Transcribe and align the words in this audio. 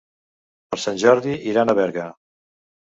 Per 0.71 0.79
Sant 0.85 0.97
Jordi 1.05 1.37
iran 1.53 1.69
a 1.69 1.79
Berga. 1.83 2.11